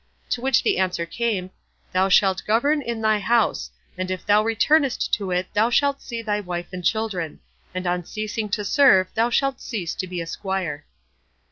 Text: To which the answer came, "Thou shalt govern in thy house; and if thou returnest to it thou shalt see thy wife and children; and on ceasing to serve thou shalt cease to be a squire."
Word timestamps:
To 0.31 0.41
which 0.41 0.63
the 0.63 0.79
answer 0.79 1.05
came, 1.05 1.51
"Thou 1.93 2.09
shalt 2.09 2.43
govern 2.47 2.81
in 2.81 3.01
thy 3.01 3.19
house; 3.19 3.69
and 3.99 4.09
if 4.09 4.25
thou 4.25 4.43
returnest 4.43 5.13
to 5.13 5.29
it 5.29 5.53
thou 5.53 5.69
shalt 5.69 6.01
see 6.01 6.23
thy 6.23 6.39
wife 6.39 6.73
and 6.73 6.83
children; 6.83 7.39
and 7.75 7.85
on 7.85 8.03
ceasing 8.05 8.49
to 8.49 8.65
serve 8.65 9.13
thou 9.13 9.29
shalt 9.29 9.61
cease 9.61 9.93
to 9.93 10.07
be 10.07 10.19
a 10.19 10.25
squire." 10.25 10.87